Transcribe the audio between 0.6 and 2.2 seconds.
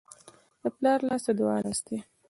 د پلار لاس د دعا لاس دی.